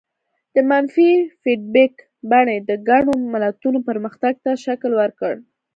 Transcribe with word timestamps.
د 0.55 0.57
منفي 0.69 1.09
فیډبک 1.41 1.93
بڼې 2.29 2.57
د 2.69 2.71
ګڼو 2.89 3.13
ملتونو 3.33 3.79
پرمختګ 3.89 4.33
ته 4.45 4.51
شکل 4.65 4.91
ورکړ. 5.01 5.33